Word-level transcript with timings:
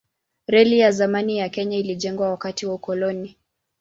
Reli 0.47 0.79
ya 0.79 0.91
zamani 0.91 1.37
ya 1.37 1.49
Kenya 1.49 1.77
ilijengwa 1.77 2.29
wakati 2.29 2.65
wa 2.65 2.73
ukoloni. 2.73 3.37